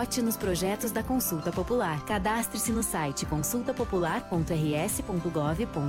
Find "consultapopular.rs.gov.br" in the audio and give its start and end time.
3.26-5.80